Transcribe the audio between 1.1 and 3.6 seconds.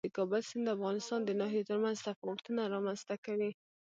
د ناحیو ترمنځ تفاوتونه رامنځ ته کوي.